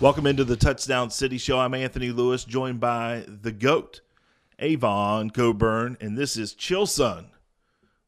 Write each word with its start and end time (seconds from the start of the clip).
Welcome 0.00 0.26
into 0.26 0.44
the 0.44 0.56
Touchdown 0.56 1.10
City 1.10 1.36
Show. 1.36 1.60
I'm 1.60 1.74
Anthony 1.74 2.08
Lewis, 2.08 2.44
joined 2.44 2.80
by 2.80 3.22
the 3.28 3.52
GOAT, 3.52 4.00
Avon 4.58 5.28
Cobourne, 5.28 5.98
and 6.00 6.16
this 6.16 6.38
is 6.38 6.54
Chill 6.54 6.86
Son 6.86 7.26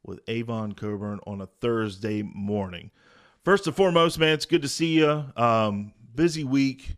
with 0.02 0.20
Avon 0.26 0.72
Cobourne 0.72 1.20
on 1.26 1.42
a 1.42 1.46
Thursday 1.60 2.22
morning. 2.22 2.90
First 3.44 3.66
and 3.66 3.76
foremost, 3.76 4.18
man, 4.18 4.32
it's 4.32 4.46
good 4.46 4.62
to 4.62 4.68
see 4.68 5.00
you. 5.00 5.26
Um, 5.36 5.92
busy 6.14 6.44
week, 6.44 6.96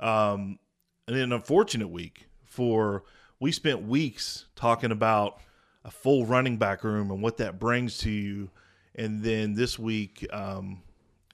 um, 0.00 0.58
and 1.06 1.18
an 1.18 1.34
unfortunate 1.34 1.88
week 1.88 2.26
for 2.46 3.04
we 3.40 3.52
spent 3.52 3.82
weeks 3.82 4.46
talking 4.56 4.90
about 4.90 5.38
a 5.84 5.90
full 5.90 6.24
running 6.24 6.56
back 6.56 6.82
room 6.82 7.10
and 7.10 7.22
what 7.22 7.36
that 7.36 7.58
brings 7.58 7.98
to 7.98 8.10
you, 8.10 8.48
and 8.94 9.22
then 9.22 9.52
this 9.52 9.78
week, 9.78 10.26
um, 10.32 10.80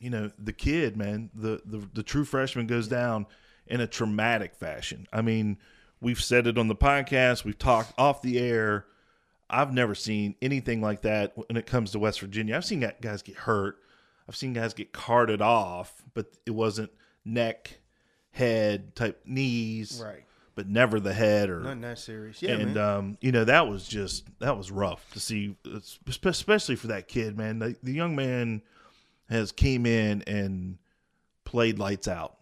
you 0.00 0.10
know, 0.10 0.30
the 0.38 0.52
kid, 0.52 0.96
man, 0.96 1.30
the, 1.34 1.60
the 1.64 1.86
the 1.94 2.02
true 2.02 2.24
freshman 2.24 2.66
goes 2.66 2.88
down 2.88 3.26
in 3.66 3.80
a 3.80 3.86
traumatic 3.86 4.54
fashion. 4.54 5.06
I 5.12 5.22
mean, 5.22 5.58
we've 6.00 6.20
said 6.22 6.46
it 6.46 6.58
on 6.58 6.68
the 6.68 6.76
podcast, 6.76 7.44
we've 7.44 7.58
talked 7.58 7.92
off 7.98 8.22
the 8.22 8.38
air. 8.38 8.86
I've 9.48 9.72
never 9.72 9.94
seen 9.94 10.34
anything 10.42 10.80
like 10.80 11.02
that 11.02 11.32
when 11.36 11.56
it 11.56 11.66
comes 11.66 11.92
to 11.92 11.98
West 12.00 12.20
Virginia. 12.20 12.56
I've 12.56 12.64
seen 12.64 12.80
guys 13.00 13.22
get 13.22 13.36
hurt. 13.36 13.78
I've 14.28 14.34
seen 14.36 14.52
guys 14.52 14.74
get 14.74 14.92
carted 14.92 15.40
off, 15.40 16.02
but 16.14 16.26
it 16.46 16.50
wasn't 16.50 16.90
neck, 17.24 17.78
head 18.32 18.96
type 18.96 19.22
knees, 19.24 20.02
Right. 20.04 20.24
but 20.56 20.68
never 20.68 20.98
the 20.98 21.14
head 21.14 21.48
or 21.48 21.60
Nothing 21.60 21.80
that 21.82 21.98
serious. 22.00 22.42
Yeah, 22.42 22.54
and 22.54 22.74
man. 22.74 22.78
um, 22.84 23.18
you 23.20 23.30
know 23.30 23.44
that 23.44 23.68
was 23.68 23.86
just 23.86 24.24
that 24.40 24.56
was 24.58 24.70
rough 24.72 25.08
to 25.12 25.20
see, 25.20 25.56
especially 26.08 26.74
for 26.76 26.88
that 26.88 27.06
kid, 27.08 27.36
man. 27.38 27.60
The, 27.60 27.76
the 27.84 27.92
young 27.92 28.16
man 28.16 28.62
has 29.28 29.52
came 29.52 29.86
in 29.86 30.22
and 30.26 30.78
played 31.44 31.78
lights 31.78 32.08
out 32.08 32.36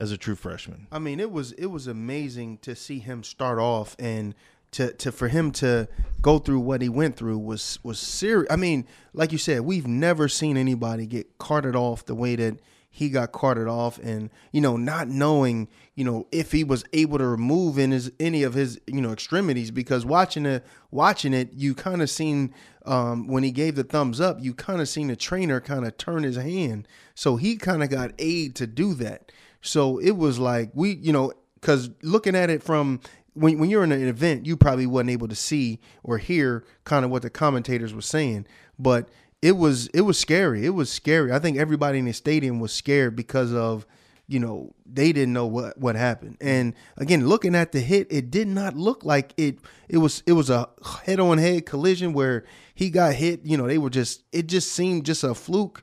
as 0.00 0.12
a 0.12 0.16
true 0.16 0.34
freshman. 0.34 0.86
I 0.92 0.98
mean, 0.98 1.20
it 1.20 1.30
was 1.30 1.52
it 1.52 1.66
was 1.66 1.86
amazing 1.86 2.58
to 2.58 2.74
see 2.74 2.98
him 2.98 3.22
start 3.22 3.58
off 3.58 3.96
and 3.98 4.34
to 4.72 4.92
to 4.94 5.12
for 5.12 5.28
him 5.28 5.50
to 5.52 5.88
go 6.20 6.38
through 6.38 6.60
what 6.60 6.82
he 6.82 6.88
went 6.88 7.16
through 7.16 7.38
was 7.38 7.78
was 7.82 7.98
serious. 7.98 8.50
I 8.50 8.56
mean, 8.56 8.86
like 9.12 9.32
you 9.32 9.38
said, 9.38 9.62
we've 9.62 9.86
never 9.86 10.28
seen 10.28 10.56
anybody 10.56 11.06
get 11.06 11.38
carted 11.38 11.76
off 11.76 12.04
the 12.04 12.14
way 12.14 12.36
that 12.36 12.58
he 12.94 13.08
got 13.08 13.32
carted 13.32 13.66
off, 13.66 13.98
and 13.98 14.30
you 14.52 14.60
know, 14.60 14.76
not 14.76 15.08
knowing 15.08 15.66
you 15.94 16.04
know 16.04 16.26
if 16.30 16.52
he 16.52 16.62
was 16.62 16.84
able 16.92 17.16
to 17.16 17.26
remove 17.26 17.78
in 17.78 17.90
his 17.90 18.12
any 18.20 18.42
of 18.42 18.52
his 18.52 18.78
you 18.86 19.00
know 19.00 19.12
extremities 19.12 19.70
because 19.70 20.04
watching 20.04 20.44
it 20.44 20.64
watching 20.90 21.32
it, 21.32 21.54
you 21.54 21.74
kind 21.74 22.02
of 22.02 22.10
seen 22.10 22.54
um, 22.84 23.26
when 23.26 23.42
he 23.42 23.50
gave 23.50 23.76
the 23.76 23.82
thumbs 23.82 24.20
up, 24.20 24.36
you 24.40 24.52
kind 24.52 24.82
of 24.82 24.88
seen 24.90 25.08
the 25.08 25.16
trainer 25.16 25.58
kind 25.58 25.86
of 25.86 25.96
turn 25.96 26.22
his 26.22 26.36
hand, 26.36 26.86
so 27.14 27.36
he 27.36 27.56
kind 27.56 27.82
of 27.82 27.88
got 27.88 28.12
aid 28.18 28.54
to 28.56 28.66
do 28.66 28.92
that. 28.94 29.32
So 29.62 29.96
it 29.96 30.12
was 30.12 30.38
like 30.38 30.70
we, 30.74 30.92
you 30.96 31.14
know, 31.14 31.32
because 31.54 31.90
looking 32.02 32.36
at 32.36 32.50
it 32.50 32.62
from 32.62 33.00
when 33.32 33.58
when 33.58 33.70
you're 33.70 33.84
in 33.84 33.92
an 33.92 34.06
event, 34.06 34.44
you 34.44 34.58
probably 34.58 34.86
wasn't 34.86 35.10
able 35.10 35.28
to 35.28 35.34
see 35.34 35.80
or 36.02 36.18
hear 36.18 36.62
kind 36.84 37.06
of 37.06 37.10
what 37.10 37.22
the 37.22 37.30
commentators 37.30 37.94
were 37.94 38.02
saying, 38.02 38.46
but 38.78 39.08
it 39.42 39.56
was 39.56 39.88
it 39.88 40.02
was 40.02 40.18
scary. 40.18 40.64
It 40.64 40.70
was 40.70 40.90
scary. 40.90 41.32
I 41.32 41.38
think 41.38 41.58
everybody 41.58 41.98
in 41.98 42.06
the 42.06 42.12
stadium 42.12 42.60
was 42.60 42.72
scared 42.72 43.16
because 43.16 43.52
of 43.52 43.84
you 44.28 44.38
know 44.38 44.72
they 44.86 45.12
didn't 45.12 45.34
know 45.34 45.46
what 45.46 45.76
what 45.76 45.96
happened. 45.96 46.38
And 46.40 46.74
again, 46.96 47.26
looking 47.26 47.54
at 47.54 47.72
the 47.72 47.80
hit, 47.80 48.06
it 48.10 48.30
did 48.30 48.48
not 48.48 48.76
look 48.76 49.04
like 49.04 49.34
it. 49.36 49.58
It 49.88 49.98
was 49.98 50.22
it 50.26 50.32
was 50.32 50.48
a 50.48 50.68
head 51.04 51.20
on 51.20 51.38
head 51.38 51.66
collision 51.66 52.12
where 52.12 52.44
he 52.74 52.88
got 52.88 53.14
hit. 53.14 53.44
You 53.44 53.56
know, 53.56 53.66
they 53.66 53.78
were 53.78 53.90
just 53.90 54.22
it 54.32 54.46
just 54.46 54.72
seemed 54.72 55.04
just 55.04 55.24
a 55.24 55.34
fluke. 55.34 55.82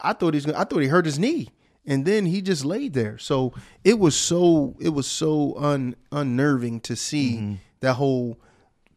I 0.00 0.14
thought 0.14 0.34
he's 0.34 0.46
I 0.46 0.64
thought 0.64 0.80
he 0.80 0.88
hurt 0.88 1.04
his 1.04 1.18
knee 1.18 1.50
and 1.86 2.04
then 2.04 2.26
he 2.26 2.42
just 2.42 2.64
laid 2.64 2.94
there. 2.94 3.18
So 3.18 3.52
it 3.84 3.98
was 3.98 4.16
so 4.16 4.74
it 4.80 4.90
was 4.90 5.06
so 5.06 5.54
un, 5.58 5.96
unnerving 6.10 6.80
to 6.80 6.96
see 6.96 7.34
mm-hmm. 7.34 7.54
that 7.80 7.94
whole 7.94 8.38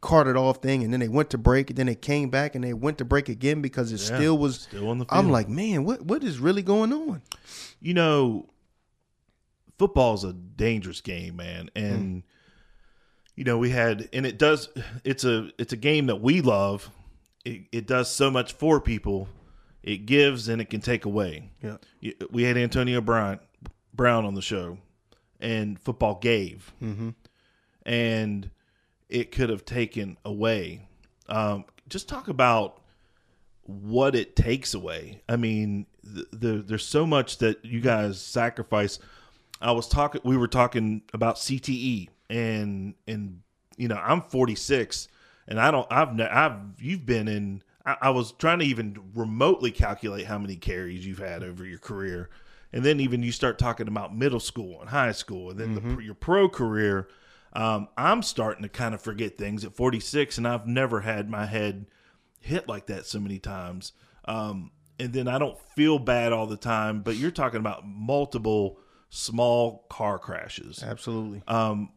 carted 0.01 0.37
off 0.37 0.57
thing, 0.61 0.83
and 0.83 0.93
then 0.93 0.99
they 0.99 1.07
went 1.09 1.29
to 1.31 1.37
break, 1.37 1.69
and 1.69 1.77
then 1.77 1.85
they 1.87 1.95
came 1.95 2.29
back 2.29 2.55
and 2.55 2.63
they 2.63 2.73
went 2.73 2.97
to 2.99 3.05
break 3.05 3.27
again 3.29 3.61
because 3.61 3.91
it 3.91 3.97
still 3.99 4.37
was. 4.37 4.61
still 4.61 4.89
on 4.89 4.99
the 4.99 5.05
I'm 5.09 5.29
like, 5.29 5.49
man, 5.49 5.83
what 5.85 6.03
what 6.03 6.23
is 6.23 6.39
really 6.39 6.61
going 6.63 6.93
on? 6.93 7.21
You 7.81 7.93
know, 7.93 8.49
football's 9.77 10.23
a 10.23 10.33
dangerous 10.33 11.01
game, 11.01 11.35
man, 11.37 11.69
and 11.75 12.23
you 13.35 13.43
know 13.43 13.57
we 13.57 13.69
had, 13.69 14.09
and 14.13 14.25
it 14.25 14.37
does. 14.37 14.69
It's 15.03 15.23
a 15.23 15.49
it's 15.57 15.73
a 15.73 15.77
game 15.77 16.07
that 16.07 16.21
we 16.21 16.41
love. 16.41 16.89
It, 17.45 17.63
it 17.71 17.87
does 17.87 18.09
so 18.11 18.29
much 18.29 18.53
for 18.53 18.81
people. 18.81 19.27
It 19.81 20.05
gives 20.05 20.49
and 20.49 20.61
it 20.61 20.69
can 20.69 20.81
take 20.81 21.05
away. 21.05 21.49
Yeah, 21.63 21.77
we 22.31 22.43
had 22.43 22.57
Antonio 22.57 22.99
Brown 23.01 23.39
Brown 23.93 24.25
on 24.25 24.33
the 24.33 24.41
show, 24.41 24.77
and 25.39 25.79
football 25.79 26.15
gave, 26.15 26.73
Mm-hmm. 26.83 27.09
and 27.83 28.49
it 29.09 29.31
could 29.31 29.49
have 29.49 29.65
taken 29.65 30.17
away. 30.23 30.87
Um, 31.27 31.65
just 31.87 32.07
talk 32.07 32.27
about 32.27 32.81
what 33.63 34.15
it 34.15 34.35
takes 34.35 34.73
away. 34.73 35.21
I 35.27 35.35
mean, 35.35 35.85
th- 36.03 36.27
the, 36.31 36.63
there's 36.65 36.85
so 36.85 37.05
much 37.05 37.39
that 37.39 37.63
you 37.65 37.81
guys 37.81 38.21
sacrifice. 38.21 38.99
I 39.61 39.71
was 39.71 39.87
talking, 39.87 40.21
we 40.23 40.37
were 40.37 40.47
talking 40.47 41.01
about 41.13 41.35
CTE, 41.35 42.09
and 42.29 42.95
and 43.07 43.41
you 43.77 43.87
know, 43.87 43.95
I'm 43.95 44.21
46, 44.21 45.07
and 45.47 45.59
I 45.59 45.71
don't, 45.71 45.87
I've, 45.91 46.13
ne- 46.13 46.27
I've, 46.27 46.57
you've 46.79 47.05
been 47.05 47.27
in. 47.27 47.63
I, 47.85 47.97
I 48.03 48.09
was 48.09 48.31
trying 48.33 48.59
to 48.59 48.65
even 48.65 48.97
remotely 49.15 49.71
calculate 49.71 50.25
how 50.25 50.37
many 50.37 50.55
carries 50.55 51.05
you've 51.05 51.19
had 51.19 51.43
over 51.43 51.65
your 51.65 51.79
career, 51.79 52.29
and 52.73 52.83
then 52.83 52.99
even 52.99 53.23
you 53.23 53.31
start 53.31 53.57
talking 53.59 53.87
about 53.87 54.15
middle 54.15 54.39
school 54.39 54.81
and 54.81 54.89
high 54.89 55.11
school, 55.11 55.51
and 55.51 55.59
then 55.59 55.75
the, 55.75 56.03
your 56.03 56.15
pro 56.15 56.49
career. 56.49 57.07
Um, 57.53 57.87
I'm 57.97 58.21
starting 58.21 58.63
to 58.63 58.69
kind 58.69 58.93
of 58.93 59.01
forget 59.01 59.37
things 59.37 59.63
at 59.65 59.75
46, 59.75 60.37
and 60.37 60.47
I've 60.47 60.67
never 60.67 61.01
had 61.01 61.29
my 61.29 61.45
head 61.45 61.87
hit 62.39 62.67
like 62.67 62.85
that 62.87 63.05
so 63.05 63.19
many 63.19 63.39
times. 63.39 63.91
Um, 64.25 64.71
and 64.99 65.13
then 65.13 65.27
I 65.27 65.37
don't 65.39 65.57
feel 65.75 65.97
bad 65.99 66.31
all 66.33 66.45
the 66.45 66.57
time, 66.57 67.01
but 67.01 67.15
you're 67.15 67.31
talking 67.31 67.59
about 67.59 67.87
multiple 67.87 68.79
small 69.09 69.85
car 69.89 70.19
crashes. 70.19 70.83
absolutely. 70.83 71.41
Um, 71.47 71.91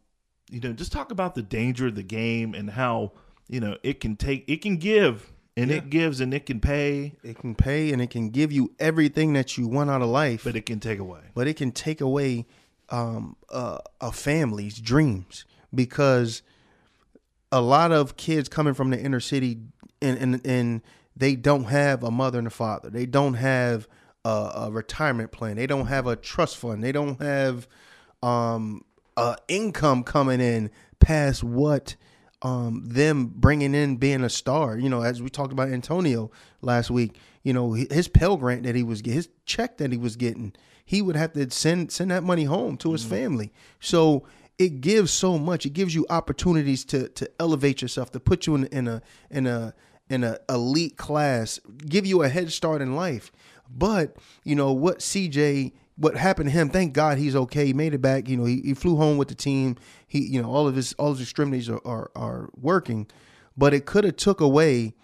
you 0.51 0.61
know, 0.61 0.73
just 0.73 0.93
talk 0.93 1.11
about 1.11 1.35
the 1.35 1.43
danger 1.43 1.87
of 1.89 1.95
the 1.95 2.03
game 2.03 2.55
and 2.55 2.71
how, 2.71 3.13
you 3.49 3.61
know, 3.61 3.77
it 3.83 4.01
can 4.01 4.17
take, 4.17 4.45
it 4.49 4.63
can 4.63 4.77
give 4.77 5.33
and 5.57 5.71
Yeah. 5.71 5.77
it 5.79 5.91
gives 5.91 6.21
and 6.21 6.33
it 6.33 6.47
can 6.47 6.61
pay, 6.61 7.15
It 7.23 7.39
can 7.39 7.55
pay 7.55 7.93
and 7.93 8.01
it 8.01 8.11
can 8.11 8.31
give 8.31 8.53
you 8.53 8.73
everything 8.79 9.33
that 9.35 9.57
you 9.59 9.67
want 9.69 9.91
out 9.91 10.01
of 10.03 10.09
life, 10.09 10.45
but 10.45 10.57
it 10.57 10.65
can 10.67 10.81
take 10.81 10.99
away. 10.99 11.21
but 11.35 11.47
it 11.49 11.55
can 11.55 11.73
take 11.73 12.01
away 12.01 12.47
um, 12.93 13.37
uh, 13.51 13.79
a 14.01 14.13
family's 14.13 14.79
dreams 14.79 15.45
because 15.75 16.43
a 17.51 17.61
lot 17.61 17.91
of 17.91 18.17
kids 18.17 18.49
coming 18.49 18.75
from 18.75 18.91
the 18.91 19.01
inner 19.01 19.19
city 19.19 19.59
and 20.01 20.19
and, 20.19 20.47
and 20.47 20.83
they 21.17 21.35
don't 21.35 21.65
have 21.65 22.05
a 22.05 22.11
mother 22.11 22.39
and 22.39 22.47
a 22.47 22.51
father. 22.51 22.91
They 22.91 23.07
don't 23.07 23.35
have 23.35 23.89
a, 24.25 24.53
a 24.55 24.71
retirement 24.71 25.33
plan. 25.33 25.57
They 25.57 25.67
don't 25.67 25.87
have 25.87 26.07
a 26.07 26.17
trust 26.17 26.57
fund. 26.57 26.85
They 26.85 26.93
don't 26.93 27.21
have 27.21 27.67
um, 28.23 28.85
income 29.49 30.05
coming 30.05 30.41
in 30.41 30.71
past 31.01 31.43
what 31.43 31.97
um, 32.43 32.83
them 32.85 33.33
bringing 33.35 33.75
in 33.75 33.97
being 33.97 34.25
a 34.25 34.31
star. 34.31 34.77
You 34.77 34.89
know, 34.89 35.03
as 35.03 35.23
we 35.23 35.31
talked 35.31 35.53
about 35.53 35.69
Antonio 35.69 36.31
last 36.61 36.91
week. 36.91 37.17
You 37.43 37.53
know, 37.53 37.73
his 37.73 38.07
Pell 38.07 38.37
Grant 38.37 38.63
that 38.65 38.77
he 38.77 38.85
was 38.85 39.01
his 39.01 39.29
check 39.47 39.79
that 39.79 39.91
he 39.91 39.99
was 39.99 40.15
getting, 40.15 40.53
he 40.85 41.03
would 41.03 41.17
have 41.17 41.33
to 41.33 41.51
send 41.51 41.91
send 41.91 42.11
that 42.11 42.23
money 42.23 42.45
home 42.45 42.77
to 42.79 42.93
his 42.93 43.05
family. 43.05 43.53
So 43.81 44.25
it 44.59 44.81
gives 44.81 45.11
so 45.11 45.39
much. 45.39 45.67
It 45.67 45.73
gives 45.73 45.95
you 45.95 46.07
opportunities 46.09 46.85
to 46.87 47.09
to 47.09 47.31
elevate 47.41 47.83
yourself, 47.83 48.13
to 48.13 48.21
put 48.21 48.47
you 48.47 48.55
in 48.55 48.67
in 48.67 48.87
a 48.87 49.03
in 49.31 49.47
a 49.47 49.75
in 50.09 50.25
a 50.25 50.39
elite 50.49 50.97
class, 50.97 51.59
give 51.87 52.07
you 52.07 52.23
a 52.23 52.29
head 52.29 52.53
start 52.53 52.83
in 52.83 52.95
life. 52.95 53.33
But 53.69 54.17
you 54.45 54.55
know 54.55 54.73
what, 54.73 54.99
CJ, 54.99 55.73
what 55.97 56.17
happened 56.17 56.49
to 56.49 56.53
him? 56.53 56.69
Thank 56.69 56.95
God 56.95 57.19
he's 57.19 57.37
okay. 57.37 57.67
He 57.67 57.73
made 57.73 57.95
it 57.95 57.99
back. 57.99 58.29
You 58.29 58.37
know, 58.37 58.45
he, 58.45 58.61
he 58.63 58.75
flew 58.75 58.97
home 58.97 59.19
with 59.19 59.29
the 59.29 59.35
team. 59.35 59.77
He, 60.07 60.21
you 60.21 60.43
know, 60.43 60.51
all 60.51 60.67
of 60.67 60.75
his 60.75 60.93
all 60.95 61.13
his 61.13 61.21
extremities 61.21 61.69
are 61.69 61.81
are, 61.85 62.11
are 62.15 62.51
working, 62.55 63.07
but 63.57 63.75
it 63.75 63.87
could 63.87 64.05
have 64.05 64.17
took 64.17 64.41
away 64.41 64.95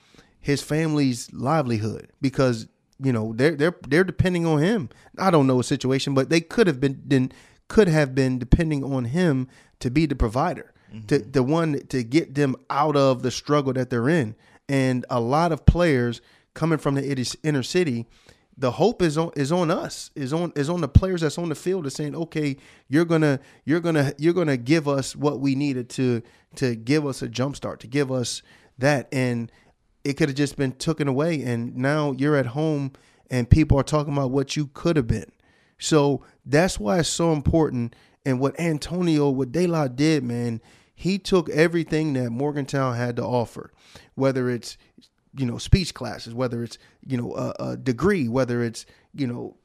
his 0.41 0.63
family's 0.63 1.33
livelihood 1.33 2.11
because 2.21 2.69
you 3.03 3.13
know 3.13 3.33
they're 3.35 3.55
they're 3.55 3.77
they're 3.87 4.05
depending 4.05 4.47
on 4.47 4.61
him. 4.61 4.89
I 5.19 5.31
don't 5.31 5.47
know 5.47 5.61
a 5.61 5.65
situation, 5.65 6.15
but 6.15 6.31
they 6.31 6.41
could 6.41 6.67
have 6.67 6.81
been, 6.81 7.03
then 7.05 7.33
could 7.69 7.89
have 7.89 8.15
been 8.15 8.39
depending 8.39 8.83
on 8.83 9.07
him 9.07 9.49
to 9.81 9.91
be 9.91 10.07
the 10.07 10.17
provider, 10.17 10.73
to 11.09 11.19
mm-hmm. 11.19 11.31
the 11.31 11.43
one 11.43 11.81
to 11.89 12.03
get 12.03 12.35
them 12.35 12.57
out 12.71 12.97
of 12.97 13.23
the 13.23 13.31
struggle 13.31 13.73
that 13.75 13.91
they're 13.91 14.09
in. 14.09 14.35
And 14.69 15.07
a 15.09 15.21
lot 15.21 15.53
of 15.53 15.65
players 15.67 16.21
coming 16.55 16.79
from 16.79 16.95
the 16.95 17.37
inner 17.43 17.63
city, 17.63 18.07
the 18.59 18.73
hope 18.73 19.03
is 19.03 19.17
on 19.17 19.31
is 19.37 19.53
on 19.53 19.71
us, 19.71 20.11
is 20.17 20.33
on 20.33 20.53
is 20.57 20.69
on 20.69 20.81
the 20.81 20.89
players 20.89 21.21
that's 21.23 21.39
on 21.39 21.49
the 21.49 21.55
field 21.55 21.87
is 21.87 21.95
saying, 21.95 22.17
okay, 22.17 22.57
you're 22.89 23.05
gonna 23.05 23.41
you're 23.65 23.81
gonna 23.81 24.13
you're 24.19 24.35
gonna 24.35 24.57
give 24.57 24.89
us 24.89 25.17
what 25.17 25.41
we 25.41 25.55
needed 25.55 25.89
to 25.91 26.23
to 26.57 26.75
give 26.75 27.07
us 27.07 27.23
a 27.23 27.29
jump 27.29 27.57
start, 27.57 27.81
to 27.81 27.87
give 27.87 28.11
us 28.13 28.43
that. 28.79 29.09
And 29.13 29.53
it 30.05 30.15
could 30.15 30.29
have 30.29 30.37
just 30.37 30.57
been 30.57 30.73
taken 30.73 31.09
away 31.09 31.43
and 31.43 31.77
now 31.77 32.13
you're 32.13 32.37
at 32.37 32.47
home 32.47 32.93
and 33.31 33.49
people 33.49 33.79
are 33.79 33.85
talking 33.85 34.13
about 34.13 34.31
what 34.33 34.57
you 34.57 34.69
could 34.75 34.97
have 34.97 35.07
been 35.07 35.31
So 35.79 36.25
that's 36.45 36.81
why 36.81 36.99
it's 37.01 37.09
so 37.09 37.33
important. 37.33 37.95
And 38.25 38.41
what 38.41 38.59
Antonio, 38.61 39.31
what 39.31 39.53
De 39.53 39.67
La 39.67 39.89
did, 39.89 40.25
man, 40.25 40.61
he 40.95 41.19
took 41.19 41.49
everything 41.51 42.15
that 42.15 42.31
Morgantown 42.31 42.97
had 42.97 43.17
to 43.17 43.25
offer, 43.25 43.73
whether 44.17 44.51
it's 44.51 44.77
you 45.37 45.47
know 45.47 45.59
speech 45.59 45.95
classes, 45.95 46.35
whether 46.35 46.63
it's 46.63 46.79
you 47.07 47.17
know 47.17 47.35
a, 47.35 47.71
a 47.71 47.77
degree, 47.77 48.29
whether 48.29 48.63
it's 48.63 48.87
you 49.15 49.27
know 49.27 49.57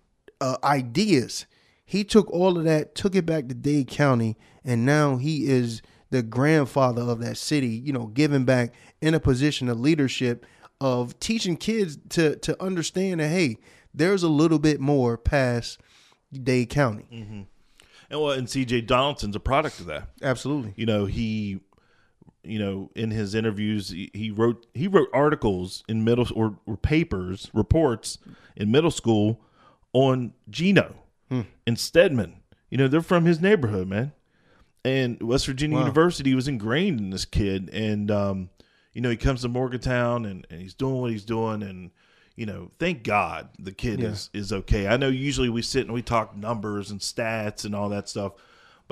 uh, 0.42 0.58
ideas. 0.64 1.46
He 1.86 2.04
took 2.04 2.32
all 2.32 2.58
of 2.58 2.64
that, 2.64 2.96
took 2.96 3.16
it 3.16 3.26
back 3.26 3.48
to 3.48 3.54
Dade 3.54 3.88
County, 3.88 4.38
and 4.64 4.86
now 4.86 5.18
he 5.18 5.48
is 5.48 5.82
the 6.10 6.24
grandfather 6.24 7.02
of 7.02 7.20
that 7.20 7.38
city. 7.38 7.68
You 7.68 7.94
know, 7.94 8.08
giving 8.08 8.46
back 8.46 8.74
in 9.02 9.14
a 9.14 9.20
position 9.20 9.70
of 9.70 9.80
leadership 9.80 10.46
of 10.82 11.20
teaching 11.20 11.58
kids 11.58 11.98
to 12.10 12.36
to 12.38 12.62
understand 12.62 13.20
that 13.20 13.30
hey, 13.30 13.58
there's 13.94 14.24
a 14.24 14.30
little 14.30 14.60
bit 14.60 14.80
more 14.80 15.18
past 15.18 15.80
Dade 16.32 16.70
County. 16.70 17.06
And 18.10 18.22
well, 18.22 18.32
and 18.32 18.48
CJ 18.48 18.86
Donaldson's 18.88 19.36
a 19.36 19.40
product 19.40 19.80
of 19.80 19.88
that. 19.88 20.10
Absolutely. 20.22 20.74
You 20.76 20.86
know, 20.86 21.06
he, 21.06 21.62
you 22.44 22.60
know, 22.60 22.90
in 22.96 23.12
his 23.12 23.34
interviews, 23.36 23.90
he, 23.90 24.12
he 24.14 24.32
wrote 24.32 24.66
he 24.74 24.88
wrote 24.88 25.10
articles 25.14 25.84
in 25.88 26.04
middle 26.04 26.28
or, 26.36 26.58
or 26.66 26.78
papers, 26.78 27.50
reports 27.54 28.18
in 28.56 28.72
middle 28.72 28.92
school 28.92 29.40
on 29.94 30.34
Geno 30.50 30.96
and 31.66 31.80
Stedman. 31.80 32.38
You 32.70 32.78
know, 32.78 32.88
they're 32.88 33.02
from 33.02 33.26
his 33.26 33.40
neighborhood, 33.42 33.88
man. 33.88 34.12
And 34.86 35.22
West 35.24 35.46
Virginia 35.46 35.78
Wow. 35.78 35.84
University 35.84 36.36
was 36.36 36.48
ingrained 36.48 37.00
in 37.00 37.10
this 37.10 37.26
kid, 37.26 37.70
and 37.72 38.12
um, 38.12 38.50
you 38.94 39.02
know, 39.02 39.10
he 39.10 39.16
comes 39.18 39.42
to 39.42 39.48
Morgantown 39.48 40.26
and, 40.26 40.46
and 40.50 40.62
he's 40.62 40.74
doing 40.74 40.96
what 41.02 41.10
he's 41.12 41.24
doing, 41.26 41.64
and 41.64 41.92
you 42.36 42.46
know, 42.46 42.70
thank 42.80 43.04
God 43.04 43.50
the 43.58 43.72
kid 43.72 44.00
Yeah. 44.02 44.10
is 44.10 44.30
is 44.34 44.52
okay. 44.52 44.88
I 44.88 44.98
know 44.98 45.08
usually 45.08 45.50
we 45.50 45.62
sit 45.62 45.86
and 45.86 45.94
we 45.94 46.02
talk 46.02 46.36
numbers 46.36 46.92
and 46.92 47.00
stats 47.00 47.64
and 47.64 47.74
all 47.74 47.90
that 47.90 48.10
stuff, 48.10 48.34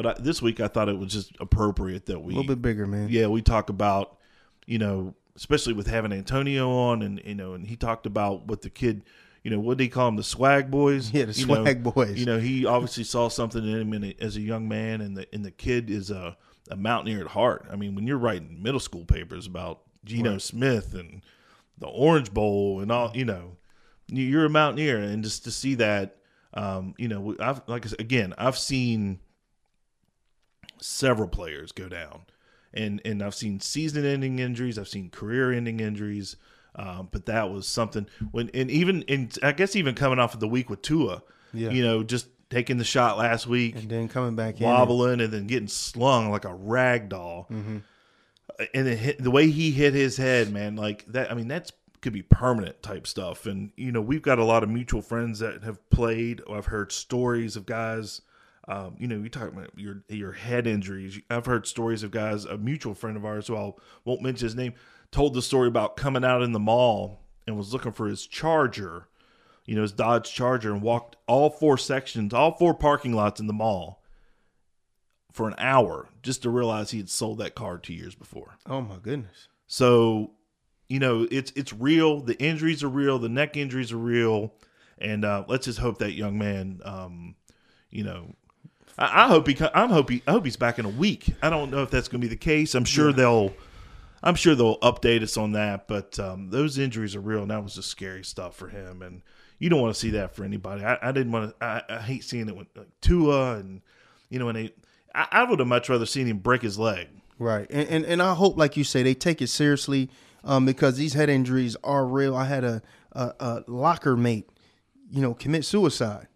but 0.02 0.20
I, 0.20 0.22
this 0.22 0.42
week 0.42 0.60
I 0.60 0.68
thought 0.68 0.90
it 0.90 0.98
was 0.98 1.12
just 1.12 1.32
appropriate 1.40 2.06
that 2.08 2.20
we 2.20 2.34
A 2.34 2.38
little 2.38 2.56
bit 2.56 2.62
bigger, 2.62 2.86
man. 2.88 3.08
yeah, 3.10 3.28
we 3.28 3.42
talk 3.42 3.70
about, 3.70 4.18
you 4.66 4.78
know, 4.80 5.14
especially 5.36 5.74
with 5.74 5.88
having 5.88 6.12
Antonio 6.12 6.70
on, 6.72 7.02
and 7.02 7.22
you 7.24 7.36
know, 7.36 7.54
and 7.54 7.66
he 7.68 7.76
talked 7.76 8.06
about 8.06 8.46
what 8.48 8.62
the 8.62 8.70
kid, 8.70 9.04
you 9.44 9.52
know, 9.52 9.60
what 9.60 9.78
do 9.78 9.84
he 9.84 9.90
call 9.90 10.08
them, 10.08 10.16
the 10.18 10.24
swag 10.24 10.70
boys? 10.72 11.12
Yeah, 11.12 11.26
the 11.26 11.34
You 11.34 11.46
know, 11.48 11.64
swag 11.64 11.84
boys. 11.84 12.18
You 12.18 12.26
know, 12.26 12.40
he 12.40 12.66
obviously 12.66 13.04
saw 13.04 13.28
something 13.28 13.64
in 13.64 13.82
him 13.82 13.94
in 13.94 14.04
a, 14.04 14.16
as 14.20 14.36
a 14.38 14.42
young 14.42 14.68
man, 14.68 15.02
and 15.02 15.16
the 15.18 15.28
and 15.34 15.44
the 15.46 15.52
kid 15.52 15.90
is 15.90 16.12
a, 16.12 16.38
a 16.70 16.76
mountaineer 16.76 17.22
at 17.22 17.28
heart. 17.28 17.68
I 17.72 17.76
mean, 17.76 17.96
when 17.96 18.08
you're 18.08 18.18
writing 18.18 18.62
middle 18.62 18.80
school 18.80 19.06
papers 19.06 19.48
about 19.48 19.82
Geno 20.06 20.38
Smith 20.38 20.94
and 20.94 21.22
the 21.78 21.88
Orange 21.88 22.34
Bowl 22.34 22.80
and 22.82 22.92
all, 22.92 23.12
you 23.16 23.26
know, 23.26 23.58
you- 24.08 24.24
you're 24.26 24.46
a 24.46 24.50
mountaineer, 24.50 24.98
and 24.98 25.24
just 25.24 25.44
to 25.46 25.52
see 25.52 25.76
that, 25.76 26.18
um, 26.54 26.94
you 26.98 27.08
know, 27.08 27.36
I've 27.40 27.62
like 27.68 27.86
I 27.86 27.90
said, 27.90 28.02
again, 28.02 28.34
I've 28.38 28.58
seen 28.58 29.20
several 30.82 31.28
players 31.28 31.72
go 31.72 31.88
down, 31.88 32.22
and 32.74 33.02
and 33.06 33.22
I've 33.24 33.36
seen 33.36 33.60
season-ending 33.60 34.40
injuries, 34.40 34.78
I've 34.80 34.88
seen 34.90 35.10
career-ending 35.10 35.80
injuries, 35.80 36.36
um, 36.76 37.10
but 37.12 37.26
that 37.28 37.50
was 37.52 37.68
something 37.68 38.08
when 38.32 38.50
and 38.54 38.70
even 38.72 39.04
and 39.08 39.38
I 39.44 39.52
guess 39.54 39.76
even 39.76 39.96
coming 39.96 40.20
off 40.20 40.34
of 40.34 40.40
the 40.40 40.48
week 40.48 40.70
with 40.70 40.82
Tua, 40.82 41.22
Yeah. 41.54 41.70
you 41.70 41.84
know, 41.84 42.04
just 42.04 42.28
taking 42.50 42.78
the 42.78 42.84
shot 42.84 43.18
last 43.18 43.48
week, 43.48 43.76
And 43.76 43.90
then 43.90 44.08
coming 44.10 44.36
back 44.36 44.60
in. 44.60 44.66
wobbling, 44.68 45.22
and 45.22 45.32
then 45.32 45.48
getting 45.48 45.70
slung 45.70 46.30
like 46.32 46.44
a 46.46 46.54
rag 46.54 47.08
doll, 47.10 47.48
and 47.50 47.84
then 48.74 48.98
hit, 48.98 49.22
the 49.24 49.32
way 49.32 49.50
he 49.50 49.72
hit 49.72 49.94
his 49.94 50.18
head, 50.18 50.52
man, 50.52 50.76
like 50.76 51.06
that. 51.14 51.32
I 51.32 51.34
mean, 51.36 51.48
that's 51.48 51.72
could 52.02 52.14
be 52.14 52.24
permanent 52.24 52.82
type 52.82 53.06
stuff. 53.06 53.46
And 53.46 53.72
you 53.78 53.92
know, 53.92 54.02
we've 54.02 54.22
got 54.24 54.40
a 54.40 54.44
lot 54.44 54.64
of 54.64 54.70
mutual 54.70 55.02
friends 55.04 55.40
that 55.40 55.64
have 55.64 55.88
played. 55.92 56.42
I've 56.52 56.66
heard 56.66 56.92
stories 56.92 57.56
of 57.56 57.66
guys. 57.66 58.22
Um, 58.68 58.96
you 59.00 59.08
know, 59.08 59.18
you 59.18 59.30
talk 59.30 59.48
about 59.48 59.72
your 59.76 60.04
your 60.08 60.34
head 60.34 60.68
injuries. 60.68 61.20
I've 61.30 61.46
heard 61.46 61.66
stories 61.66 62.04
of 62.04 62.12
guys. 62.12 62.46
A 62.46 62.58
mutual 62.58 62.94
friend 62.94 63.18
of 63.18 63.26
ours, 63.26 63.48
who 63.48 63.56
I 63.56 63.72
won't 64.06 64.22
mention 64.22 64.46
his 64.46 64.56
name, 64.56 64.74
told 65.12 65.34
the 65.34 65.42
story 65.42 65.68
about 65.68 65.98
coming 65.98 66.24
out 66.24 66.44
in 66.44 66.52
the 66.52 66.60
mall 66.60 67.22
and 67.48 67.58
was 67.58 67.74
looking 67.74 67.92
for 67.92 68.08
his 68.08 68.28
Charger, 68.28 69.08
you 69.66 69.76
know, 69.76 69.82
his 69.82 69.92
Dodge 69.92 70.32
Charger, 70.32 70.72
and 70.72 70.82
walked 70.82 71.16
all 71.28 71.50
four 71.50 71.78
sections, 71.78 72.34
all 72.34 72.56
four 72.56 72.74
parking 72.74 73.14
lots 73.14 73.40
in 73.40 73.48
the 73.48 73.54
mall 73.54 74.02
for 75.32 75.48
an 75.48 75.56
hour 75.58 76.10
just 76.22 76.44
to 76.44 76.50
realize 76.50 76.92
he 76.92 76.98
had 76.98 77.10
sold 77.10 77.40
that 77.40 77.56
car 77.56 77.78
two 77.78 77.94
years 77.94 78.16
before. 78.16 78.58
Oh 78.68 78.82
my 78.82 78.98
goodness. 79.02 79.48
So, 79.68 80.32
you 80.88 81.00
know, 81.00 81.28
it's 81.32 81.52
it's 81.56 81.74
real. 81.74 82.20
The 82.22 82.38
injuries 82.42 82.84
are 82.84 82.90
real. 82.90 83.18
The 83.18 83.30
neck 83.30 83.56
injuries 83.56 83.92
are 83.92 83.98
real, 83.98 84.54
and 84.98 85.24
uh, 85.24 85.46
let's 85.48 85.66
just 85.66 85.80
hope 85.80 86.00
that 86.00 86.14
young 86.14 86.38
man, 86.38 86.82
um, 86.84 87.36
you 87.90 88.04
know, 88.04 88.36
I, 88.98 89.26
I 89.26 89.28
hope 89.28 89.48
he. 89.48 89.58
I'm 89.74 89.90
hope 89.90 90.10
he. 90.10 90.22
I 90.28 90.32
hope 90.32 90.46
he's 90.46 90.58
back 90.58 90.80
in 90.80 90.86
a 90.86 90.90
week. 90.90 91.34
I 91.42 91.50
don't 91.50 91.72
know 91.72 91.84
if 91.84 91.92
that's 91.92 92.08
going 92.08 92.22
to 92.22 92.28
be 92.28 92.30
the 92.30 92.38
case. 92.38 92.76
I'm 92.76 92.86
sure 92.86 93.12
they'll. 93.12 93.54
I'm 94.24 94.36
sure 94.36 94.54
they'll 94.54 94.78
update 94.80 95.24
us 95.24 95.36
on 95.36 95.54
that, 95.54 95.88
but 95.88 96.20
um, 96.20 96.52
those 96.52 96.78
injuries 96.78 97.16
are 97.16 97.22
real, 97.22 97.42
and 97.42 97.50
that 97.50 97.64
was 97.64 97.74
just 97.74 97.90
scary 97.90 98.24
stuff 98.24 98.56
for 98.56 98.68
him. 98.70 99.02
And 99.02 99.24
you 99.58 99.70
don't 99.70 99.82
want 99.82 99.94
to 99.94 100.00
see 100.00 100.12
that 100.12 100.36
for 100.36 100.44
anybody. 100.44 100.84
I, 100.84 100.98
I 101.02 101.12
didn't 101.12 101.32
want 101.32 101.60
to. 101.60 101.66
I, 101.66 101.82
I 101.90 101.98
hate 102.02 102.24
seeing 102.24 102.48
it 102.48 102.56
with 102.56 102.68
like, 102.76 102.88
Tua, 103.02 103.56
and 103.56 103.82
you 104.30 104.40
know, 104.40 104.50
and 104.50 104.58
they. 104.58 104.74
I, 105.16 105.28
I 105.32 105.44
would 105.44 105.60
have 105.60 105.68
much 105.68 105.90
rather 105.90 106.06
seen 106.06 106.28
him 106.28 106.38
break 106.38 106.62
his 106.62 106.78
leg. 106.80 107.08
Right, 107.40 107.68
and, 107.72 107.90
and 107.90 108.06
and 108.06 108.22
I 108.22 108.36
hope, 108.36 108.58
like 108.58 108.78
you 108.78 108.84
say, 108.84 109.02
they 109.02 109.16
take 109.16 109.42
it 109.42 109.48
seriously, 109.48 110.10
um, 110.44 110.66
because 110.66 110.98
these 110.98 111.14
head 111.14 111.30
injuries 111.30 111.76
are 111.84 112.06
real. 112.06 112.36
I 112.36 112.46
had 112.46 112.64
a, 112.64 112.84
a 113.14 113.34
a 113.40 113.64
locker 113.68 114.16
mate, 114.16 114.48
you 115.10 115.22
know, 115.22 115.34
commit 115.34 115.66
suicide, 115.66 116.28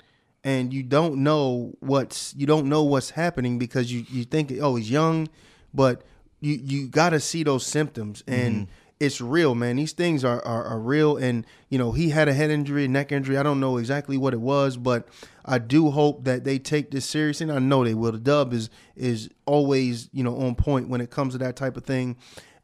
and 0.46 0.72
you 0.72 0.84
don't 0.84 1.18
know 1.24 1.74
what's 1.80 2.34
you 2.38 2.46
don't 2.46 2.68
know 2.68 2.84
what's 2.84 3.10
happening 3.10 3.58
because 3.58 3.92
you 3.92 4.06
you 4.10 4.24
think 4.24 4.54
oh 4.62 4.76
he's 4.76 4.90
young, 4.90 5.28
but 5.74 6.04
you 6.40 6.54
you 6.54 6.88
got 6.88 7.10
to 7.10 7.20
see 7.20 7.44
those 7.44 7.66
symptoms 7.66 8.24
mm-hmm. 8.24 8.40
and. 8.40 8.68
It's 8.98 9.20
real, 9.20 9.56
man. 9.56 9.76
These 9.76 9.92
things 9.92 10.24
are, 10.24 10.42
are 10.46 10.64
are 10.64 10.80
real, 10.80 11.18
and 11.18 11.46
you 11.68 11.78
know 11.78 11.92
he 11.92 12.12
had 12.12 12.30
a 12.30 12.34
head 12.34 12.50
injury, 12.50 12.88
neck 12.88 13.12
injury. 13.12 13.38
I 13.38 13.44
don't 13.44 13.60
know 13.60 13.76
exactly 13.76 14.18
what 14.18 14.34
it 14.34 14.40
was, 14.40 14.78
but 14.78 15.10
I 15.44 15.58
do 15.58 15.92
hope 15.92 16.24
that 16.24 16.46
they 16.46 16.60
take 16.60 16.92
this 16.92 17.06
serious, 17.06 17.42
and 17.42 17.52
I 17.52 17.60
know 17.60 17.84
they 17.84 17.94
will. 17.94 18.14
The 18.14 18.20
dub 18.20 18.54
is 18.54 18.70
is 18.96 19.30
always 19.46 20.08
you 20.14 20.24
know 20.24 20.38
on 20.38 20.56
point 20.56 20.88
when 20.88 21.02
it 21.02 21.10
comes 21.10 21.34
to 21.34 21.40
that 21.40 21.58
type 21.58 21.76
of 21.76 21.84
thing, 21.84 22.16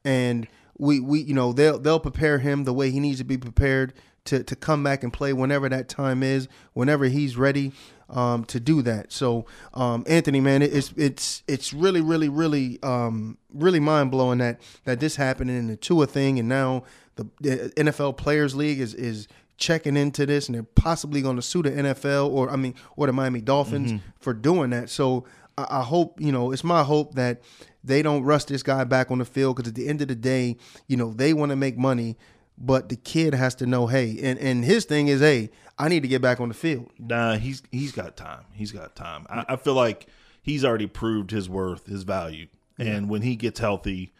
and 0.06 0.48
we 0.78 1.02
we 1.02 1.20
you 1.20 1.34
know 1.34 1.52
they'll 1.52 1.78
they'll 1.78 2.00
prepare 2.00 2.40
him 2.40 2.64
the 2.64 2.74
way 2.74 2.92
he 2.92 3.02
needs 3.02 3.18
to 3.18 3.26
be 3.26 3.38
prepared 3.38 3.94
to 4.26 4.44
to 4.44 4.56
come 4.56 4.84
back 4.84 5.04
and 5.04 5.12
play 5.12 5.34
whenever 5.34 5.68
that 5.70 5.90
time 5.90 6.22
is, 6.24 6.48
whenever 6.74 7.06
he's 7.06 7.38
ready 7.38 7.72
um, 8.10 8.44
to 8.46 8.60
do 8.60 8.82
that. 8.82 9.12
So 9.12 9.46
um, 9.74 10.04
Anthony, 10.08 10.42
man, 10.42 10.62
it- 10.62 10.74
it's 10.74 10.94
it's 10.98 11.44
it's 11.48 11.74
really 11.74 12.02
really 12.02 12.30
really 12.30 12.78
um, 12.84 13.38
really 13.54 13.80
mind 13.80 14.12
blowing 14.12 14.38
that 14.40 14.60
that 14.86 15.00
this 15.00 15.16
happened 15.16 15.50
in 15.50 15.68
the 15.68 15.76
Tua 15.76 16.06
thing, 16.08 16.38
and 16.40 16.48
now 16.50 16.84
the, 17.16 17.28
the 17.40 17.74
NFL 17.78 18.18
Players 18.18 18.56
League 18.56 18.80
is 18.80 18.94
is 18.94 19.28
checking 19.58 19.96
into 19.98 20.26
this, 20.26 20.48
and 20.48 20.56
they're 20.56 20.64
possibly 20.64 21.22
going 21.22 21.36
to 21.36 21.42
sue 21.42 21.62
the 21.64 21.72
NFL 21.72 22.30
or 22.30 22.50
I 22.52 22.56
mean 22.58 22.76
or 22.96 23.08
the 23.08 23.14
Miami 23.14 23.42
Dolphins 23.42 23.94
for 24.20 24.34
doing 24.34 24.70
that. 24.72 24.90
So 24.90 25.26
I, 25.58 25.66
I 25.80 25.82
hope 25.84 26.20
you 26.22 26.32
know 26.32 26.52
it's 26.52 26.64
my 26.64 26.84
hope 26.84 27.16
that 27.16 27.42
they 27.84 28.04
don't 28.04 28.22
rush 28.24 28.44
this 28.46 28.62
guy 28.62 28.84
back 28.84 29.10
on 29.10 29.18
the 29.18 29.26
field 29.26 29.56
because 29.56 29.70
at 29.70 29.76
the 29.76 29.88
end 29.88 30.02
of 30.04 30.08
the 30.10 30.16
day, 30.16 30.58
you 30.88 30.96
know 30.98 31.12
they 31.14 31.34
want 31.34 31.50
to 31.52 31.56
make 31.56 31.78
money, 31.78 32.18
but 32.64 32.90
the 32.90 32.96
kid 32.96 33.34
has 33.34 33.56
to 33.56 33.66
know, 33.66 33.88
hey, 33.88 34.18
and 34.22 34.40
and 34.40 34.64
his 34.64 34.86
thing 34.86 35.08
is, 35.08 35.20
hey, 35.20 35.50
I 35.78 35.90
need 35.90 36.02
to 36.04 36.08
get 36.08 36.22
back 36.22 36.40
on 36.40 36.48
the 36.48 36.54
field. 36.54 36.92
Nah, 37.00 37.38
he's 37.38 37.64
he's 37.72 37.92
got 37.92 38.16
time. 38.16 38.46
He's 38.54 38.72
got 38.72 38.96
time. 38.96 39.26
I, 39.30 39.46
I 39.50 39.56
feel 39.56 39.74
like 39.74 40.08
he's 40.42 40.64
already 40.64 40.88
proved 40.88 41.32
his 41.32 41.50
worth, 41.50 41.88
his 41.88 42.04
value, 42.04 42.48
and 42.78 43.10
when 43.10 43.24
he 43.24 43.36
gets 43.36 43.60
healthy, 43.60 44.14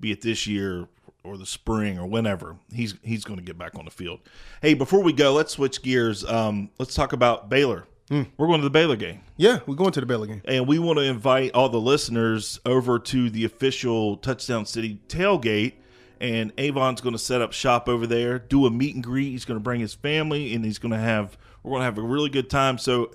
be 0.00 0.12
it 0.12 0.22
this 0.22 0.46
year 0.46 0.86
or 1.24 1.36
the 1.36 1.46
spring 1.46 1.98
or 1.98 2.06
whenever, 2.06 2.56
he's 2.72 2.94
he's 3.02 3.24
going 3.24 3.38
to 3.38 3.44
get 3.44 3.58
back 3.58 3.74
on 3.74 3.84
the 3.84 3.90
field. 3.90 4.20
Hey, 4.62 4.74
before 4.74 5.02
we 5.02 5.12
go, 5.12 5.32
let's 5.32 5.52
switch 5.52 5.82
gears. 5.82 6.24
Um, 6.24 6.70
let's 6.78 6.94
talk 6.94 7.12
about 7.12 7.48
Baylor. 7.48 7.86
We're 8.10 8.46
going 8.46 8.60
to 8.60 8.64
the 8.64 8.70
Baylor 8.70 8.96
game. 8.96 9.20
Yeah, 9.36 9.58
we're 9.66 9.74
going 9.74 9.92
to 9.92 10.00
the 10.00 10.06
Baylor 10.06 10.26
game. 10.26 10.40
And 10.46 10.66
we 10.66 10.78
want 10.78 10.98
to 10.98 11.04
invite 11.04 11.52
all 11.52 11.68
the 11.68 11.80
listeners 11.80 12.58
over 12.64 12.98
to 12.98 13.28
the 13.28 13.44
official 13.44 14.16
Touchdown 14.16 14.64
City 14.64 14.98
tailgate. 15.08 15.74
And 16.20 16.52
Avon's 16.58 17.00
going 17.00 17.14
to 17.14 17.18
set 17.18 17.40
up 17.40 17.52
shop 17.52 17.88
over 17.88 18.06
there, 18.06 18.38
do 18.38 18.66
a 18.66 18.70
meet 18.70 18.94
and 18.94 19.04
greet. 19.04 19.30
He's 19.30 19.44
going 19.44 19.58
to 19.58 19.62
bring 19.62 19.80
his 19.80 19.94
family, 19.94 20.54
and 20.54 20.64
he's 20.64 20.78
going 20.78 20.92
to 20.92 20.98
have 20.98 21.38
we're 21.62 21.70
going 21.70 21.80
to 21.80 21.84
have 21.84 21.98
a 21.98 22.02
really 22.02 22.30
good 22.30 22.50
time. 22.50 22.78
So, 22.78 23.12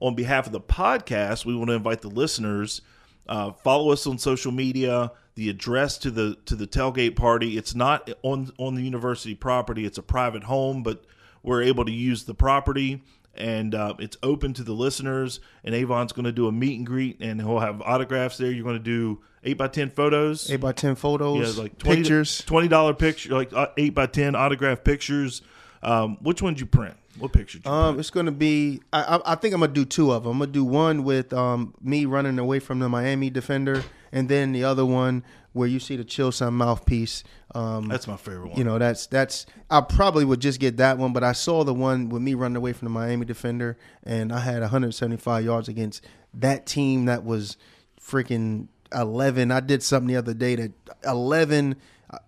on 0.00 0.14
behalf 0.14 0.46
of 0.46 0.52
the 0.52 0.60
podcast, 0.60 1.44
we 1.44 1.54
want 1.54 1.70
to 1.70 1.74
invite 1.74 2.02
the 2.02 2.08
listeners. 2.08 2.82
Uh, 3.28 3.52
follow 3.52 3.90
us 3.90 4.06
on 4.06 4.18
social 4.18 4.52
media. 4.52 5.12
The 5.34 5.48
address 5.48 5.98
to 5.98 6.10
the 6.10 6.36
to 6.46 6.54
the 6.54 6.66
tailgate 6.66 7.16
party. 7.16 7.56
It's 7.56 7.74
not 7.74 8.08
on 8.22 8.52
on 8.58 8.74
the 8.76 8.82
university 8.82 9.34
property. 9.34 9.84
It's 9.84 9.98
a 9.98 10.02
private 10.02 10.44
home, 10.44 10.82
but 10.82 11.04
we're 11.42 11.62
able 11.62 11.84
to 11.84 11.92
use 11.92 12.24
the 12.24 12.34
property 12.34 13.02
and 13.36 13.74
uh, 13.74 13.94
it's 13.98 14.16
open 14.22 14.52
to 14.54 14.62
the 14.62 14.72
listeners. 14.72 15.40
And 15.64 15.74
Avon's 15.74 16.12
going 16.12 16.24
to 16.24 16.32
do 16.32 16.46
a 16.46 16.52
meet 16.52 16.76
and 16.78 16.86
greet, 16.86 17.18
and 17.20 17.40
he'll 17.40 17.58
have 17.60 17.80
autographs 17.82 18.36
there. 18.38 18.50
You're 18.50 18.64
going 18.64 18.76
to 18.76 18.82
do 18.82 19.20
eight 19.42 19.58
by 19.58 19.68
ten 19.68 19.90
photos, 19.90 20.50
Eight 20.50 20.60
by 20.60 20.72
ten 20.72 20.94
photos, 20.94 21.56
yeah, 21.56 21.62
like 21.62 21.78
20, 21.78 21.96
pictures. 22.00 22.42
twenty 22.46 22.68
dollar 22.68 22.94
picture, 22.94 23.32
like 23.34 23.52
uh, 23.52 23.68
eight 23.76 23.94
by 23.94 24.06
ten 24.06 24.34
autograph 24.34 24.84
pictures. 24.84 25.42
Um, 25.82 26.16
which 26.22 26.40
ones 26.40 26.60
you 26.60 26.66
print? 26.66 26.94
What 27.18 27.32
picture? 27.32 27.58
did 27.58 27.66
you 27.66 27.70
Um, 27.70 28.00
it's 28.00 28.10
gonna 28.10 28.32
be. 28.32 28.80
I, 28.92 29.02
I, 29.16 29.32
I 29.32 29.34
think 29.36 29.54
I'm 29.54 29.60
gonna 29.60 29.72
do 29.72 29.84
two 29.84 30.12
of 30.12 30.22
them. 30.24 30.32
I'm 30.32 30.38
gonna 30.38 30.50
do 30.50 30.64
one 30.64 31.04
with 31.04 31.32
um 31.32 31.74
me 31.82 32.06
running 32.06 32.38
away 32.38 32.58
from 32.58 32.78
the 32.78 32.88
Miami 32.88 33.28
defender, 33.30 33.84
and 34.10 34.28
then 34.28 34.52
the 34.52 34.64
other 34.64 34.84
one 34.86 35.22
where 35.54 35.66
you 35.66 35.80
see 35.80 35.96
the 35.96 36.04
chill 36.04 36.30
son 36.30 36.52
mouthpiece. 36.54 37.24
Um, 37.54 37.88
That's 37.88 38.06
my 38.06 38.16
favorite 38.16 38.48
one. 38.50 38.58
you 38.58 38.64
know, 38.64 38.78
that's 38.78 39.06
that's. 39.06 39.46
I 39.70 39.80
probably 39.80 40.24
would 40.26 40.40
just 40.40 40.60
get 40.60 40.76
that 40.76 40.98
one, 40.98 41.12
but 41.14 41.24
I 41.24 41.32
saw 41.32 41.64
the 41.64 41.72
one 41.72 42.08
with 42.10 42.20
me 42.20 42.34
running 42.34 42.56
away 42.56 42.72
from 42.74 42.86
the 42.86 42.90
Miami 42.90 43.24
defender, 43.24 43.78
and 44.02 44.32
I 44.32 44.40
had 44.40 44.60
175 44.60 45.44
yards 45.44 45.68
against 45.68 46.04
that 46.34 46.66
team 46.66 47.04
that 47.06 47.24
was 47.24 47.56
freaking 48.00 48.68
11. 48.92 49.50
I 49.50 49.60
did 49.60 49.82
something 49.82 50.08
the 50.08 50.16
other 50.16 50.34
day 50.34 50.56
that 50.56 50.72
11. 51.04 51.76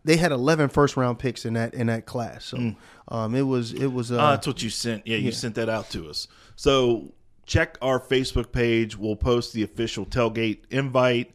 They 0.04 0.16
had 0.16 0.32
11 0.32 0.70
first 0.70 0.96
round 0.96 1.18
picks 1.18 1.44
in 1.44 1.54
that 1.54 1.74
in 1.74 1.86
that 1.88 2.06
class, 2.06 2.44
so 2.44 2.74
um, 3.08 3.34
it 3.36 3.42
was 3.42 3.72
it 3.72 3.86
was 3.88 4.10
uh, 4.10 4.18
Ah, 4.18 4.30
that's 4.30 4.46
what 4.46 4.60
you 4.62 4.70
sent. 4.70 5.06
Yeah, 5.06 5.16
you 5.18 5.30
sent 5.32 5.54
that 5.56 5.68
out 5.68 5.90
to 5.90 6.08
us. 6.08 6.26
So 6.56 7.12
check 7.44 7.78
our 7.82 8.00
Facebook 8.00 8.50
page. 8.50 8.96
We'll 8.96 9.14
post 9.16 9.52
the 9.52 9.62
official 9.62 10.04
tailgate 10.06 10.60
invite. 10.70 11.32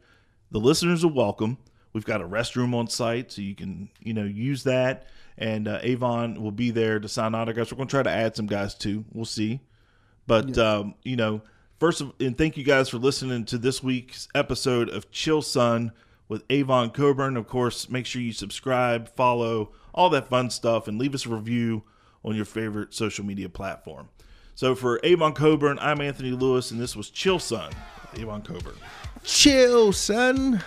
The 0.50 0.60
listeners 0.60 1.06
are 1.06 1.12
welcome. 1.14 1.60
We've 1.94 2.06
got 2.06 2.22
a 2.22 2.28
restroom 2.28 2.74
on 2.74 2.88
site, 2.88 3.32
so 3.32 3.42
you 3.42 3.56
can 3.56 3.90
you 4.00 4.14
know 4.14 4.24
use 4.24 4.64
that. 4.64 5.08
And 5.38 5.68
uh, 5.68 5.80
Avon 5.82 6.42
will 6.42 6.52
be 6.52 6.72
there 6.72 7.00
to 7.00 7.08
sign 7.08 7.34
autographs. 7.34 7.72
We're 7.72 7.78
going 7.78 7.88
to 7.88 7.92
try 7.92 8.04
to 8.04 8.10
add 8.10 8.36
some 8.36 8.48
guys 8.48 8.76
too. 8.76 9.06
We'll 9.14 9.26
see. 9.26 9.62
But 10.28 10.58
um, 10.58 10.96
you 11.04 11.16
know, 11.16 11.42
first 11.80 12.02
of 12.02 12.14
and 12.20 12.38
thank 12.38 12.58
you 12.58 12.64
guys 12.64 12.90
for 12.90 12.98
listening 12.98 13.46
to 13.46 13.58
this 13.58 13.82
week's 13.82 14.28
episode 14.36 14.90
of 14.90 15.12
Chill 15.12 15.42
Son 15.42 15.92
with 16.28 16.44
Avon 16.50 16.92
Cobourne. 16.92 17.38
Of 17.38 17.48
course, 17.48 17.90
make 17.90 18.06
sure 18.06 18.22
you 18.22 18.34
subscribe, 18.34 19.10
follow, 19.10 19.72
all 19.94 20.10
that 20.12 20.28
fun 20.28 20.50
stuff, 20.50 20.88
and 20.88 20.98
leave 20.98 21.14
us 21.14 21.26
a 21.26 21.30
review 21.30 21.84
on 22.24 22.36
your 22.36 22.46
favorite 22.46 22.94
social 22.94 23.26
media 23.26 23.50
platform. 23.50 24.10
So 24.56 24.76
for 24.76 25.00
Avon 25.04 25.34
Cobourne, 25.34 25.80
I'm 25.82 26.02
Anthony 26.02 26.32
Lewis, 26.32 26.72
and 26.72 26.80
this 26.80 26.96
was 26.96 27.10
Chill 27.10 27.40
Son 27.40 27.72
Avon 28.18 28.42
Cobourne. 28.42 28.76
chill, 29.24 29.92
son. 29.92 30.64